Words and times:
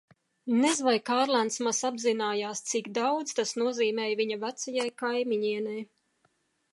Nez 0.61 0.79
vai 0.85 0.93
Kārlēns 1.09 1.57
maz 1.67 1.81
apzinājās, 1.89 2.61
cik 2.71 2.89
daudz 2.99 3.37
tas 3.41 3.53
nozīmēja 3.63 4.17
viņa 4.23 4.39
vecajai 4.47 4.89
kaimiņienei. 5.03 5.85